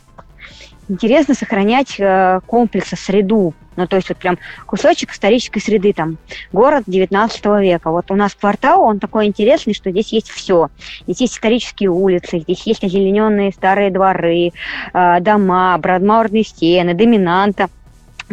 интересно 0.89 1.33
сохранять 1.33 1.95
э, 1.99 2.39
комплексы, 2.45 2.95
среду. 2.95 3.53
Ну, 3.75 3.87
то 3.87 3.95
есть 3.95 4.09
вот 4.09 4.17
прям 4.17 4.37
кусочек 4.65 5.11
исторической 5.11 5.59
среды, 5.59 5.93
там, 5.93 6.17
город 6.51 6.83
19 6.87 7.45
века. 7.61 7.91
Вот 7.91 8.11
у 8.11 8.15
нас 8.15 8.35
квартал, 8.35 8.81
он 8.83 8.99
такой 8.99 9.25
интересный, 9.25 9.73
что 9.73 9.91
здесь 9.91 10.11
есть 10.13 10.29
все. 10.29 10.69
Здесь 11.03 11.21
есть 11.21 11.35
исторические 11.35 11.89
улицы, 11.89 12.39
здесь 12.39 12.63
есть 12.63 12.83
озелененные 12.83 13.51
старые 13.51 13.91
дворы, 13.91 14.51
э, 14.93 15.19
дома, 15.21 15.77
брадмаурные 15.77 16.43
стены, 16.43 16.93
доминанта 16.93 17.69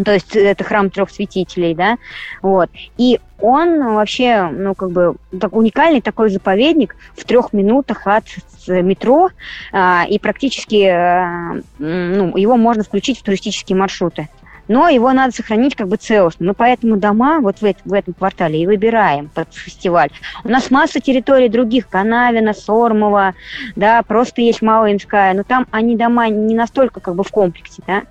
то 0.05 0.13
есть 0.13 0.35
это 0.37 0.65
храм 0.65 0.91
трех 0.91 1.11
святителей, 1.11 1.75
да, 1.75 1.99
вот. 2.43 2.71
И 2.97 3.21
он 3.39 3.95
вообще, 3.95 4.49
ну, 4.51 4.75
как 4.75 4.91
бы, 4.91 5.17
так 5.39 5.55
уникальный 5.55 6.01
такой 6.01 6.31
заповедник 6.31 6.97
в 7.17 7.25
трех 7.25 7.53
минутах 7.53 8.07
от 8.07 8.25
метро, 8.67 9.31
а, 9.73 10.05
и 10.09 10.19
практически, 10.19 10.87
а, 10.87 11.61
ну, 11.79 12.37
его 12.37 12.57
можно 12.57 12.85
включить 12.85 13.19
в 13.19 13.23
туристические 13.23 13.77
маршруты. 13.77 14.29
Но 14.71 14.89
его 14.89 15.13
надо 15.13 15.35
сохранить 15.35 15.75
как 15.75 15.89
бы 15.89 15.97
целостно. 15.97 16.47
Мы 16.47 16.55
поэтому 16.55 16.97
дома 16.97 17.41
вот 17.41 17.59
в, 17.59 17.65
этом, 17.65 17.91
в 17.91 17.93
этом 17.93 18.15
квартале 18.15 18.63
и 18.63 18.67
выбираем 18.69 19.29
под 19.29 19.53
фестиваль. 19.53 20.11
У 20.45 20.49
нас 20.49 20.71
масса 20.71 21.01
территорий 21.01 21.49
других, 21.49 21.89
Канавина, 21.89 22.53
Сормова, 22.53 23.35
да, 23.75 24.01
просто 24.05 24.43
есть 24.43 24.63
Малоинская, 24.63 25.35
но 25.35 25.43
там 25.43 25.67
они 25.73 25.97
дома 25.97 26.29
не 26.29 26.55
настолько 26.55 27.01
как 27.01 27.17
бы 27.17 27.25
в 27.25 27.33
комплексе, 27.33 27.83
да. 27.85 28.05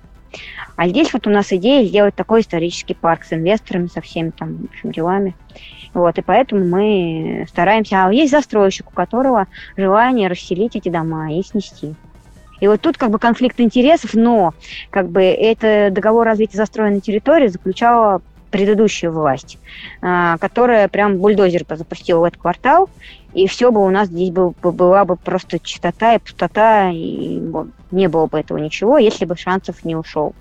А 0.76 0.86
здесь 0.86 1.14
вот 1.14 1.26
у 1.26 1.30
нас 1.30 1.50
идея 1.50 1.82
сделать 1.86 2.14
такой 2.14 2.42
исторический 2.42 2.92
парк 2.92 3.24
с 3.24 3.32
инвесторами, 3.32 3.86
со 3.86 4.02
всеми 4.02 4.28
там 4.28 4.68
общем, 4.70 4.92
делами. 4.92 5.34
Вот, 5.94 6.18
и 6.18 6.20
поэтому 6.22 6.66
мы 6.66 7.46
стараемся. 7.48 8.04
А 8.04 8.12
есть 8.12 8.32
застройщик, 8.32 8.90
у 8.90 8.94
которого 8.94 9.46
желание 9.78 10.28
расселить 10.28 10.76
эти 10.76 10.90
дома 10.90 11.32
и 11.32 11.42
снести. 11.42 11.94
И 12.60 12.68
вот 12.68 12.80
тут 12.80 12.96
как 12.96 13.10
бы 13.10 13.18
конфликт 13.18 13.60
интересов, 13.60 14.14
но 14.14 14.54
как 14.90 15.08
бы 15.08 15.22
это 15.22 15.88
договор 15.90 16.26
развития 16.26 16.58
застроенной 16.58 17.00
территории 17.00 17.48
заключала 17.48 18.22
предыдущая 18.50 19.10
власть, 19.10 19.58
а, 20.02 20.36
которая 20.38 20.88
прям 20.88 21.18
бульдозер 21.18 21.64
запустила 21.68 22.20
в 22.20 22.24
этот 22.24 22.40
квартал, 22.40 22.90
и 23.32 23.46
все 23.46 23.70
бы 23.70 23.84
у 23.84 23.90
нас 23.90 24.08
здесь 24.08 24.30
был, 24.30 24.54
была 24.60 25.04
бы 25.04 25.16
просто 25.16 25.60
чистота 25.60 26.14
и 26.14 26.18
пустота, 26.18 26.90
и 26.90 27.40
не 27.90 28.08
было 28.08 28.26
бы 28.26 28.40
этого 28.40 28.58
ничего, 28.58 28.98
если 28.98 29.24
бы 29.24 29.36
Шансов 29.36 29.84
не 29.84 29.94
ушел. 29.94 30.34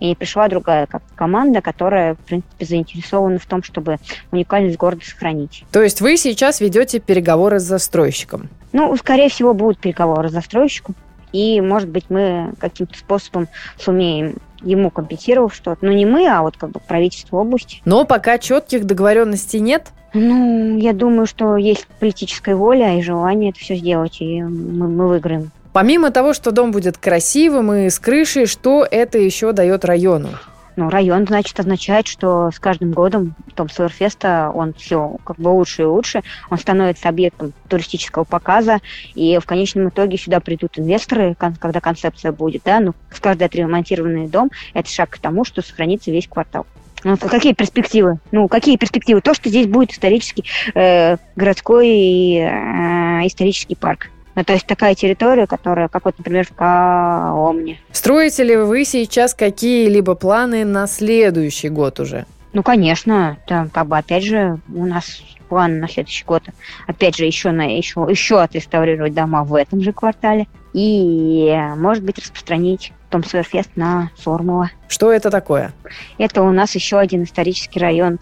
И 0.00 0.14
пришла 0.16 0.48
другая 0.48 0.88
команда, 1.14 1.60
которая, 1.62 2.16
в 2.16 2.18
принципе, 2.18 2.66
заинтересована 2.66 3.38
в 3.38 3.46
том, 3.46 3.62
чтобы 3.62 3.98
уникальность 4.32 4.76
города 4.76 5.04
сохранить. 5.04 5.64
То 5.70 5.80
есть 5.80 6.00
вы 6.00 6.16
сейчас 6.16 6.60
ведете 6.60 6.98
переговоры 6.98 7.60
с 7.60 7.62
застройщиком? 7.62 8.48
Ну, 8.72 8.94
скорее 8.96 9.28
всего, 9.28 9.54
будут 9.54 9.78
переговоры 9.78 10.28
с 10.28 10.32
застройщиком. 10.32 10.96
И, 11.34 11.60
может 11.60 11.88
быть, 11.88 12.04
мы 12.10 12.54
каким-то 12.60 12.96
способом 12.96 13.48
сумеем 13.76 14.36
ему 14.62 14.88
компенсировав 14.88 15.52
что-то. 15.52 15.84
Ну, 15.84 15.92
не 15.92 16.06
мы, 16.06 16.28
а 16.28 16.42
вот 16.42 16.56
как 16.56 16.70
бы 16.70 16.78
правительство 16.78 17.38
области. 17.38 17.82
Но 17.84 18.04
пока 18.04 18.38
четких 18.38 18.84
договоренностей 18.84 19.58
нет? 19.58 19.88
Ну, 20.14 20.78
я 20.78 20.92
думаю, 20.92 21.26
что 21.26 21.56
есть 21.56 21.88
политическая 21.98 22.54
воля 22.54 22.96
и 22.96 23.02
желание 23.02 23.50
это 23.50 23.58
все 23.58 23.74
сделать, 23.74 24.20
и 24.20 24.42
мы, 24.42 24.86
мы 24.86 25.08
выиграем. 25.08 25.50
Помимо 25.72 26.12
того, 26.12 26.34
что 26.34 26.52
дом 26.52 26.70
будет 26.70 26.98
красивым 26.98 27.72
и 27.72 27.90
с 27.90 27.98
крышей, 27.98 28.46
что 28.46 28.86
это 28.88 29.18
еще 29.18 29.50
дает 29.50 29.84
району? 29.84 30.28
Ну, 30.76 30.90
район, 30.90 31.26
значит, 31.26 31.58
означает, 31.60 32.08
что 32.08 32.50
с 32.50 32.58
каждым 32.58 32.92
годом 32.92 33.34
Том 33.54 33.68
Сойерфеста 33.68 34.50
он 34.52 34.74
все 34.74 35.16
как 35.24 35.36
бы 35.36 35.48
лучше 35.48 35.82
и 35.82 35.86
лучше. 35.86 36.22
Он 36.50 36.58
становится 36.58 37.08
объектом 37.08 37.52
туристического 37.68 38.24
показа, 38.24 38.80
и 39.14 39.38
в 39.38 39.46
конечном 39.46 39.88
итоге 39.88 40.18
сюда 40.18 40.40
придут 40.40 40.78
инвесторы, 40.78 41.36
когда 41.36 41.80
концепция 41.80 42.32
будет, 42.32 42.62
да, 42.64 42.80
ну, 42.80 42.94
с 43.12 43.20
каждый 43.20 43.44
отремонтированный 43.44 44.28
дом– 44.28 44.50
это 44.74 44.90
шаг 44.90 45.10
к 45.10 45.18
тому, 45.18 45.44
что 45.44 45.62
сохранится 45.62 46.10
весь 46.10 46.26
квартал. 46.26 46.66
Ну, 47.04 47.18
какие 47.18 47.52
перспективы? 47.52 48.18
Ну, 48.32 48.48
какие 48.48 48.76
перспективы? 48.78 49.20
То, 49.20 49.34
что 49.34 49.50
здесь 49.50 49.66
будет 49.66 49.92
исторический 49.92 50.44
э, 50.74 51.18
городской 51.36 51.88
э, 51.88 53.26
исторический 53.26 53.74
парк. 53.74 54.08
Ну, 54.34 54.44
то 54.44 54.52
есть 54.52 54.66
такая 54.66 54.94
территория, 54.94 55.46
которая, 55.46 55.88
как 55.88 56.04
вот, 56.06 56.18
например, 56.18 56.46
в 56.46 56.54
Каомне. 56.54 57.80
Строите 57.92 58.42
ли 58.44 58.56
вы 58.56 58.84
сейчас 58.84 59.34
какие-либо 59.34 60.14
планы 60.14 60.64
на 60.64 60.86
следующий 60.86 61.68
год 61.68 62.00
уже? 62.00 62.26
Ну, 62.52 62.62
конечно, 62.62 63.38
там, 63.46 63.68
как 63.68 63.86
бы, 63.86 63.98
опять 63.98 64.24
же, 64.24 64.58
у 64.72 64.84
нас 64.86 65.22
план 65.48 65.78
на 65.78 65.88
следующий 65.88 66.24
год, 66.24 66.42
опять 66.86 67.16
же, 67.16 67.24
еще, 67.24 67.50
на, 67.50 67.76
еще, 67.76 68.06
еще 68.08 68.40
отреставрировать 68.40 69.14
дома 69.14 69.44
в 69.44 69.54
этом 69.54 69.80
же 69.80 69.92
квартале 69.92 70.46
и, 70.72 71.56
может 71.76 72.02
быть, 72.02 72.18
распространить 72.18 72.92
том 73.10 73.22
Сойерфест 73.22 73.70
на 73.76 74.10
Сормово. 74.16 74.70
Что 74.88 75.12
это 75.12 75.30
такое? 75.30 75.72
Это 76.18 76.42
у 76.42 76.50
нас 76.50 76.74
еще 76.74 76.98
один 76.98 77.22
исторический 77.22 77.78
район 77.78 78.18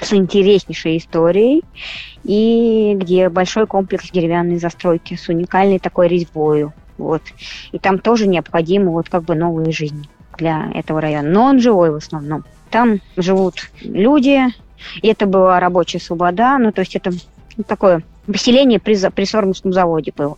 с 0.00 0.12
интереснейшей 0.12 0.98
историей 0.98 1.62
и 2.24 2.94
где 2.96 3.28
большой 3.28 3.66
комплекс 3.66 4.10
деревянной 4.10 4.58
застройки 4.58 5.14
с 5.14 5.28
уникальной 5.28 5.78
такой 5.78 6.08
резьбою. 6.08 6.72
Вот. 6.98 7.22
И 7.72 7.78
там 7.78 7.98
тоже 7.98 8.26
необходима 8.26 8.90
вот 8.90 9.08
как 9.08 9.24
бы 9.24 9.34
новая 9.34 9.70
жизнь 9.70 10.08
для 10.38 10.70
этого 10.74 11.00
района. 11.00 11.28
Но 11.28 11.44
он 11.44 11.60
живой 11.60 11.90
в 11.90 11.96
основном. 11.96 12.44
Там 12.70 13.00
живут 13.16 13.70
люди, 13.80 14.46
и 15.02 15.08
это 15.08 15.26
была 15.26 15.60
рабочая 15.60 16.00
свобода, 16.00 16.58
ну 16.58 16.72
то 16.72 16.80
есть 16.80 16.96
это 16.96 17.12
такое 17.66 18.02
поселение 18.26 18.80
при, 18.80 18.96
при 19.10 19.24
Сормовском 19.24 19.72
заводе 19.72 20.12
было. 20.16 20.36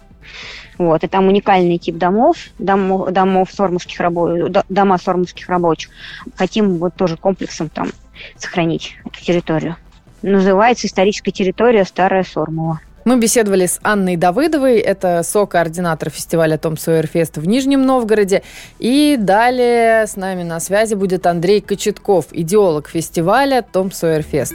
Вот, 0.77 1.03
и 1.03 1.09
там 1.09 1.27
уникальный 1.27 1.79
тип 1.79 1.97
домов, 1.97 2.37
домов, 2.59 3.11
домов 3.11 3.51
сормовских 3.51 3.99
рабочих, 3.99 4.65
дома 4.69 4.99
сормовских 4.99 5.49
рабочих. 5.49 5.91
Хотим 6.37 6.77
вот 6.77 6.95
тоже 6.95 7.17
комплексом 7.17 7.69
там 7.69 7.89
сохранить 8.37 8.97
эту 9.05 9.25
территорию. 9.25 9.77
Называется 10.23 10.87
историческая 10.87 11.31
территория 11.31 11.85
Старая 11.85 12.25
Сормова. 12.25 12.81
Мы 13.05 13.19
беседовали 13.19 13.65
с 13.65 13.79
Анной 13.83 14.17
Давыдовой, 14.17 14.79
это 14.79 15.23
со-координатор 15.23 16.11
фестиваля 16.11 16.59
Том 16.59 16.77
Сойерфест 16.77 17.39
в 17.39 17.47
Нижнем 17.47 17.87
Новгороде. 17.87 18.43
И 18.79 19.17
далее 19.19 20.07
с 20.07 20.17
нами 20.17 20.43
на 20.43 20.61
связи 20.61 20.95
будет 20.95 21.27
Андрей 21.27 21.63
Кочетков, 21.63 22.27
идеолог 22.33 22.89
фестиваля 22.89 23.63
Том 23.63 23.93
Сойерфест. 23.93 24.55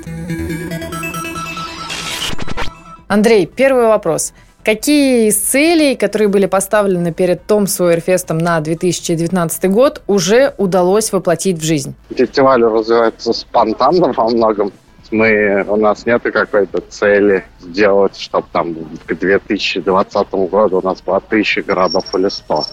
Андрей, 3.08 3.48
первый 3.48 3.88
вопрос. 3.88 4.34
Какие 4.64 5.28
из 5.28 5.38
целей, 5.40 5.98
которые 5.98 6.30
были 6.30 6.46
поставлены 6.46 7.12
перед 7.12 7.46
Том 7.46 7.68
Сойерфестом 7.68 8.38
на 8.38 8.62
2019 8.62 9.70
год, 9.70 10.02
уже 10.08 10.54
удалось 10.58 11.12
воплотить 11.12 11.58
в 11.58 11.64
жизнь? 11.64 11.96
Фестиваль 12.16 12.64
развивается 12.64 13.34
спонтанно 13.34 14.14
во 14.14 14.30
многом. 14.30 14.72
Мы, 15.12 15.66
у 15.68 15.76
нас 15.76 16.06
нет 16.06 16.24
какой-то 16.24 16.80
цели 16.80 17.44
сделать, 17.60 18.18
чтобы 18.18 18.48
там 18.54 18.74
к 19.06 19.14
2020 19.14 20.32
году 20.32 20.78
у 20.78 20.82
нас 20.82 21.02
было 21.02 21.20
тысячи 21.20 21.60
городов 21.60 22.06
или 22.16 22.30
сто. 22.30 22.64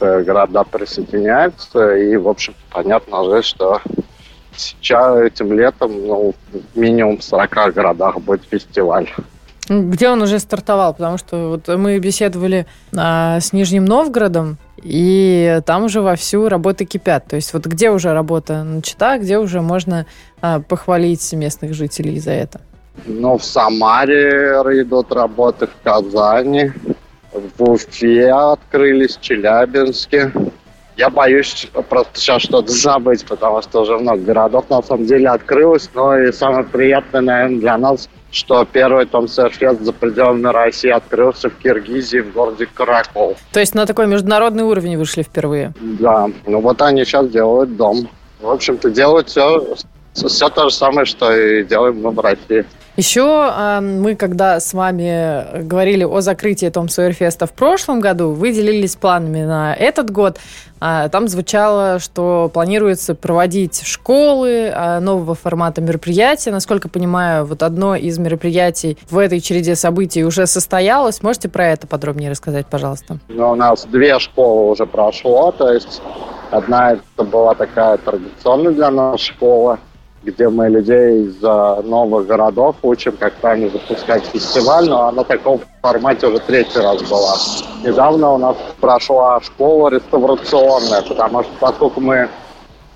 Города 0.00 0.64
присоединяются, 0.64 1.96
и, 1.96 2.16
в 2.16 2.28
общем, 2.28 2.54
понятно 2.70 3.24
же, 3.24 3.42
что 3.42 3.80
сейчас 4.56 5.18
этим 5.18 5.52
летом 5.52 6.06
ну, 6.06 6.34
минимум 6.74 7.18
в 7.18 7.24
40 7.24 7.74
городах 7.74 8.20
будет 8.20 8.42
фестиваль. 8.50 9.08
Где 9.70 10.08
он 10.08 10.20
уже 10.20 10.40
стартовал? 10.40 10.94
Потому 10.94 11.16
что 11.16 11.50
вот 11.50 11.68
мы 11.68 11.96
беседовали 12.00 12.66
а, 12.96 13.38
с 13.38 13.52
Нижним 13.52 13.84
Новгородом, 13.84 14.58
и 14.82 15.60
там 15.64 15.84
уже 15.84 16.00
вовсю 16.00 16.48
работы 16.48 16.84
кипят. 16.84 17.26
То 17.28 17.36
есть 17.36 17.54
вот 17.54 17.66
где 17.66 17.90
уже 17.90 18.12
работа 18.12 18.64
начата, 18.64 19.16
где 19.18 19.38
уже 19.38 19.60
можно 19.60 20.06
а, 20.42 20.58
похвалить 20.58 21.32
местных 21.34 21.74
жителей 21.74 22.18
за 22.18 22.32
это? 22.32 22.60
Ну, 23.06 23.38
в 23.38 23.44
Самаре 23.44 24.56
идут 24.82 25.12
работы, 25.12 25.68
в 25.68 25.84
Казани, 25.84 26.72
в 27.32 27.62
Уфе 27.62 28.32
открылись, 28.32 29.18
в 29.18 29.20
Челябинске. 29.20 30.32
Я 30.96 31.10
боюсь 31.10 31.70
просто 31.88 32.18
сейчас 32.18 32.42
что-то 32.42 32.72
забыть, 32.72 33.24
потому 33.24 33.62
что 33.62 33.82
уже 33.82 33.96
много 33.98 34.20
городов 34.20 34.64
на 34.68 34.82
самом 34.82 35.06
деле 35.06 35.28
открылось. 35.28 35.88
Но 35.94 36.18
и 36.18 36.32
самое 36.32 36.64
приятное, 36.64 37.20
наверное, 37.20 37.60
для 37.60 37.78
нас– 37.78 38.08
что 38.30 38.64
первый 38.64 39.06
Том 39.06 39.28
Сойерфест 39.28 39.80
за 39.80 39.92
пределами 39.92 40.46
России 40.46 40.90
открылся 40.90 41.50
в 41.50 41.54
Киргизии 41.56 42.18
в 42.18 42.32
городе 42.32 42.66
Каракол. 42.72 43.36
То 43.52 43.60
есть 43.60 43.74
на 43.74 43.86
такой 43.86 44.06
международный 44.06 44.62
уровень 44.62 44.96
вышли 44.96 45.22
впервые? 45.22 45.72
Да, 45.80 46.28
ну 46.46 46.60
вот 46.60 46.80
они 46.82 47.04
сейчас 47.04 47.28
делают 47.28 47.76
дом. 47.76 48.08
В 48.40 48.48
общем-то, 48.48 48.90
делают 48.90 49.28
все, 49.28 49.76
все 50.14 50.48
то 50.48 50.68
же 50.68 50.74
самое, 50.74 51.04
что 51.04 51.34
и 51.34 51.64
делаем 51.64 52.00
мы 52.00 52.10
в 52.10 52.20
России. 52.20 52.64
Еще 52.96 53.22
э, 53.22 53.80
мы, 53.80 54.14
когда 54.16 54.60
с 54.60 54.74
вами 54.74 55.62
говорили 55.62 56.04
о 56.04 56.20
закрытии 56.20 56.68
Том 56.68 56.88
Сойерфеста 56.88 57.46
в 57.46 57.52
прошлом 57.52 58.00
году, 58.00 58.32
вы 58.32 58.52
делились 58.52 58.96
планами 58.96 59.42
на 59.42 59.74
этот 59.74 60.10
год. 60.10 60.38
Э, 60.80 61.08
там 61.10 61.28
звучало, 61.28 61.98
что 61.98 62.50
планируется 62.52 63.14
проводить 63.14 63.82
школы 63.84 64.72
э, 64.74 65.00
нового 65.00 65.34
формата 65.34 65.80
мероприятия. 65.80 66.50
Насколько 66.50 66.88
понимаю, 66.88 67.44
вот 67.44 67.62
одно 67.62 67.94
из 67.94 68.18
мероприятий 68.18 68.98
в 69.10 69.18
этой 69.18 69.40
череде 69.40 69.76
событий 69.76 70.24
уже 70.24 70.46
состоялось. 70.46 71.22
Можете 71.22 71.48
про 71.48 71.68
это 71.68 71.86
подробнее 71.86 72.30
рассказать, 72.30 72.66
пожалуйста? 72.66 73.18
Ну, 73.28 73.50
у 73.50 73.54
нас 73.54 73.84
две 73.84 74.18
школы 74.18 74.70
уже 74.70 74.86
прошло. 74.86 75.52
То 75.52 75.72
есть 75.72 76.00
одна 76.50 76.92
это 76.92 77.24
была 77.24 77.54
такая 77.54 77.96
традиционная 77.98 78.72
для 78.72 78.90
нас 78.90 79.20
школа– 79.20 79.78
где 80.22 80.48
мы 80.48 80.68
людей 80.68 81.24
из 81.24 81.40
новых 81.40 82.26
городов 82.26 82.76
учим, 82.82 83.16
как 83.18 83.34
правильно 83.34 83.70
запускать 83.70 84.24
фестиваль, 84.26 84.88
но 84.88 85.08
она 85.08 85.24
в 85.24 85.26
таком 85.26 85.60
формате 85.80 86.26
уже 86.26 86.40
третий 86.40 86.78
раз 86.78 87.02
была. 87.02 87.36
Недавно 87.82 88.32
у 88.32 88.38
нас 88.38 88.56
прошла 88.80 89.40
школа 89.40 89.88
реставрационная, 89.88 91.02
потому 91.02 91.42
что 91.42 91.52
поскольку 91.58 92.00
мы 92.00 92.28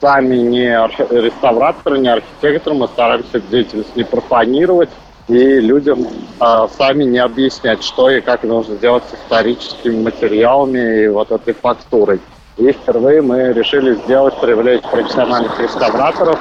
сами 0.00 0.37
не 0.37 0.69
реставраторы, 0.69 1.99
не 1.99 2.09
архитекторы, 2.09 2.76
мы 2.76 2.88
стараемся 2.88 3.40
деятельность 3.40 3.97
не 3.97 4.04
профанировать 4.04 4.90
и 5.28 5.61
людям 5.61 6.07
э, 6.40 6.66
сами 6.76 7.04
не 7.04 7.19
объяснять, 7.19 7.83
что 7.83 8.11
и 8.11 8.21
как 8.21 8.43
нужно 8.43 8.76
делать 8.76 9.04
с 9.11 9.14
историческими 9.14 10.02
материалами 10.02 11.04
и 11.04 11.09
вот 11.09 11.33
этой 11.33 11.54
фактурой. 11.54 12.21
И 12.59 12.71
впервые 12.73 13.23
мы 13.23 13.52
решили 13.52 13.95
сделать, 13.95 14.38
привлечь 14.40 14.83
профессиональных 14.83 15.59
реставраторов 15.59 16.38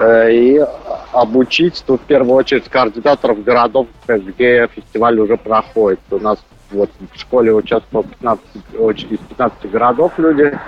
и 0.00 0.64
обучить, 1.12 1.82
тут 1.86 2.00
в 2.00 2.04
первую 2.04 2.36
очередь, 2.36 2.68
координаторов 2.68 3.42
городов, 3.44 3.86
где 4.06 4.68
фестиваль 4.74 5.18
уже 5.18 5.36
проходит. 5.36 6.00
У 6.10 6.18
нас 6.18 6.38
вот 6.70 6.90
в 7.12 7.18
школе 7.18 7.52
участвовало 7.52 8.06
15, 8.06 8.44
из 9.10 9.18
15 9.18 9.70
городов 9.70 10.12
люди 10.18 10.58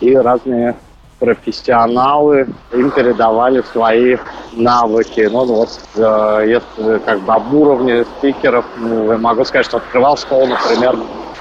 и 0.00 0.14
разные 0.14 0.76
профессионалы 1.18 2.46
им 2.72 2.90
передавали 2.90 3.62
свои 3.72 4.16
навыки. 4.52 5.28
Ну 5.30 5.44
вот, 5.44 5.70
э, 5.96 6.44
если 6.46 6.98
как 6.98 7.20
бы 7.20 7.32
об 7.32 7.52
уровне 7.54 8.04
спикеров, 8.04 8.64
ну, 8.76 9.12
я 9.12 9.18
могу 9.18 9.44
сказать, 9.44 9.66
что 9.66 9.78
открывал 9.78 10.16
школу, 10.16 10.46
например, 10.46 10.96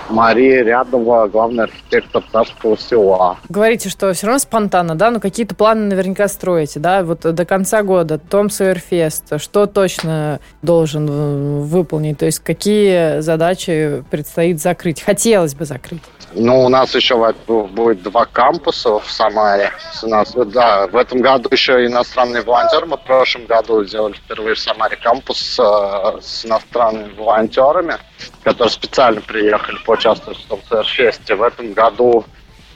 Мария 0.10 0.64
Рядова, 0.64 1.28
главный 1.28 1.66
архитектор 1.66 2.24
Царского 2.32 2.78
села. 2.78 3.38
Говорите, 3.50 3.90
что 3.90 4.14
все 4.14 4.28
равно 4.28 4.40
спонтанно, 4.40 4.96
да? 4.96 5.12
Но 5.12 5.20
какие-то 5.20 5.56
планы 5.56 5.88
наверняка 5.88 6.28
строите, 6.28 6.80
да? 6.80 7.04
Вот 7.04 7.22
до 7.22 7.46
конца 7.46 7.84
года 7.84 8.18
Том 8.18 8.50
Сойерфест, 8.50 9.40
что 9.40 9.66
точно 9.66 10.40
должен 10.62 11.62
выполнить? 11.64 12.18
То 12.18 12.26
есть 12.26 12.40
какие 12.40 13.20
задачи 13.22 14.04
предстоит 14.10 14.62
закрыть? 14.62 15.02
Хотелось 15.02 15.56
бы 15.56 15.66
закрыть. 15.66 16.02
Ну, 16.38 16.66
у 16.66 16.70
нас 16.70 16.94
еще 16.94 17.34
будет 17.48 18.04
два 18.04 18.26
кампуса 18.26 19.00
в 19.00 19.10
Самаре. 19.10 19.72
У 20.04 20.08
нас, 20.08 20.34
да, 20.34 20.88
в 20.88 20.96
этом 20.98 21.22
году 21.22 21.48
еще 21.52 21.86
иностранные 21.86 22.42
волонтеры. 22.44 22.86
Мы 22.86 22.98
в 22.98 23.04
прошлом 23.04 23.46
году 23.46 23.86
сделали 23.86 24.14
впервые 24.14 24.56
в 24.56 24.60
Самаре 24.60 24.98
кампус 24.98 25.58
э, 25.58 26.20
с 26.22 26.46
иностранными 26.46 27.14
волонтерами, 27.14 27.96
которые 28.44 28.70
специально 28.70 29.22
приехали 29.22 29.78
поучаствовать 29.96 30.40
в 30.40 30.48
том 30.48 30.62
фесте. 30.84 31.36
В 31.36 31.42
этом 31.42 31.74
году 31.74 32.26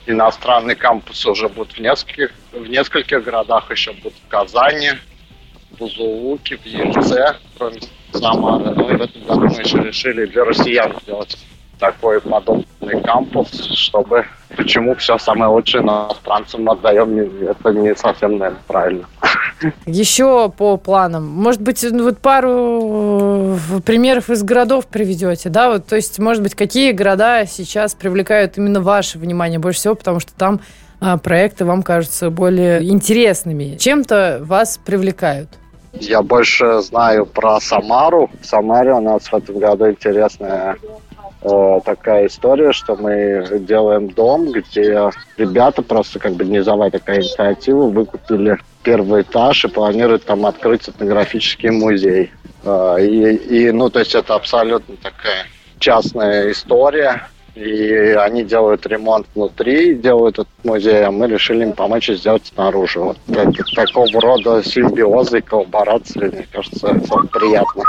иностранные 0.06 0.76
кампусы 0.76 1.30
уже 1.30 1.48
будут 1.48 1.72
в 1.72 1.78
нескольких, 1.78 2.30
в 2.52 2.66
нескольких 2.66 3.22
городах, 3.22 3.70
еще 3.70 3.92
будут 3.92 4.14
в 4.14 4.28
Казани, 4.28 4.92
в 5.70 5.78
Бузулуке, 5.78 6.56
в 6.56 6.66
Ельце, 6.66 7.36
кроме 7.58 7.80
Самары. 8.12 8.74
Ну 8.74 8.90
и 8.90 8.96
в 8.96 9.02
этом 9.02 9.22
году 9.22 9.54
мы 9.54 9.62
еще 9.62 9.78
решили 9.78 10.26
для 10.26 10.44
россиян 10.44 10.96
сделать 11.02 11.38
такой 11.80 12.20
подобный 12.20 13.00
кампус, 13.02 13.50
чтобы 13.74 14.26
почему 14.56 14.94
все 14.94 15.18
самое 15.18 15.50
лучшее 15.50 15.82
иностранцам 15.82 16.68
отдаем, 16.68 17.18
это 17.48 17.72
не 17.72 17.94
совсем, 17.96 18.38
наверное, 18.38 18.62
правильно. 18.66 19.06
Еще 19.86 20.50
по 20.56 20.76
планам. 20.76 21.26
Может 21.26 21.60
быть, 21.60 21.84
ну, 21.90 22.04
вот 22.04 22.18
пару 22.18 23.56
э, 23.56 23.80
примеров 23.84 24.30
из 24.30 24.42
городов 24.42 24.86
приведете, 24.86 25.48
да? 25.48 25.70
Вот, 25.70 25.86
то 25.86 25.96
есть, 25.96 26.18
может 26.18 26.42
быть, 26.42 26.54
какие 26.54 26.92
города 26.92 27.44
сейчас 27.46 27.94
привлекают 27.94 28.56
именно 28.56 28.80
ваше 28.80 29.18
внимание 29.18 29.58
больше 29.58 29.80
всего, 29.80 29.94
потому 29.94 30.20
что 30.20 30.32
там 30.34 30.60
а, 31.00 31.18
проекты 31.18 31.64
вам 31.64 31.82
кажутся 31.82 32.30
более 32.30 32.82
интересными. 32.88 33.76
Чем-то 33.76 34.40
вас 34.42 34.78
привлекают? 34.84 35.48
Я 35.92 36.22
больше 36.22 36.80
знаю 36.82 37.26
про 37.26 37.60
Самару. 37.60 38.30
В 38.40 38.46
Самаре 38.46 38.92
у 38.92 39.00
нас 39.00 39.24
в 39.24 39.34
этом 39.34 39.58
году 39.58 39.90
интересная 39.90 40.76
э, 40.82 40.86
такая 41.40 42.26
история, 42.26 42.72
что 42.72 42.96
мы 42.96 43.46
делаем 43.60 44.08
дом, 44.08 44.52
где 44.52 45.10
ребята 45.36 45.82
просто 45.82 46.18
как 46.18 46.34
бы 46.34 46.44
низовая 46.44 46.90
такая 46.90 47.20
инициатива 47.20 47.86
выкупили 47.86 48.58
первый 48.82 49.22
этаж 49.22 49.64
и 49.64 49.68
планируют 49.68 50.24
там 50.24 50.46
открыть 50.46 50.88
этнографический 50.88 51.70
музей. 51.70 52.30
Э, 52.64 52.96
и, 53.00 53.34
и, 53.34 53.70
ну, 53.72 53.90
то 53.90 54.00
есть 54.00 54.14
это 54.14 54.34
абсолютно 54.34 54.96
такая 54.96 55.46
частная 55.78 56.50
история. 56.50 57.28
И 57.56 58.14
они 58.16 58.44
делают 58.44 58.86
ремонт 58.86 59.26
внутри, 59.34 59.96
делают 59.96 60.38
этот 60.38 60.64
музей, 60.64 61.04
а 61.04 61.10
мы 61.10 61.26
решили 61.26 61.64
им 61.64 61.72
помочь 61.72 62.08
и 62.08 62.14
сделать 62.14 62.46
снаружи. 62.46 63.00
Вот 63.00 63.18
такого 63.74 64.08
рода 64.20 64.62
симбиозы 64.62 65.38
и 65.38 65.42
коллаборации, 65.42 66.28
мне 66.28 66.46
кажется, 66.50 66.88
это 66.88 67.16
приятно. 67.32 67.82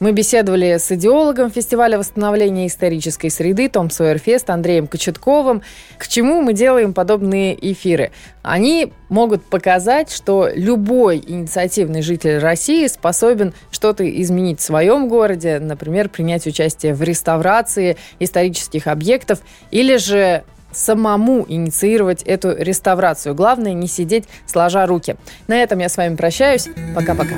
Мы 0.00 0.12
беседовали 0.12 0.78
с 0.78 0.90
идеологом 0.90 1.50
фестиваля 1.50 1.98
восстановления 1.98 2.66
исторической 2.66 3.28
среды 3.28 3.68
Том 3.68 3.90
Сойерфест 3.90 4.48
Андреем 4.48 4.86
Кочетковым. 4.86 5.60
К 5.98 6.08
чему 6.08 6.40
мы 6.40 6.54
делаем 6.54 6.94
подобные 6.94 7.54
эфиры? 7.70 8.10
Они 8.42 8.94
могут 9.10 9.44
показать, 9.44 10.10
что 10.10 10.48
любой 10.54 11.18
инициативный 11.18 12.00
житель 12.00 12.38
России 12.38 12.86
способен 12.86 13.52
что-то 13.70 14.08
изменить 14.22 14.60
в 14.60 14.62
своем 14.62 15.06
городе, 15.06 15.58
например, 15.58 16.08
принять 16.08 16.46
участие 16.46 16.94
в 16.94 17.02
реставрации 17.02 17.98
исторических 18.20 18.86
объектов 18.86 19.40
или 19.70 19.98
же 19.98 20.44
самому 20.72 21.44
инициировать 21.46 22.22
эту 22.22 22.56
реставрацию. 22.56 23.34
Главное 23.34 23.74
не 23.74 23.86
сидеть 23.86 24.24
сложа 24.46 24.86
руки. 24.86 25.16
На 25.46 25.62
этом 25.62 25.78
я 25.80 25.90
с 25.90 25.96
вами 25.98 26.16
прощаюсь. 26.16 26.70
Пока-пока. 26.94 27.34